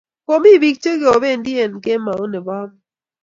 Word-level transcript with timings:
komi 0.25 0.51
bik 0.61 0.77
che 0.83 0.91
kobendi 1.01 1.51
eng 1.63 1.75
kemeut 1.83 2.29
nebo 2.31 2.51
amut 2.61 2.71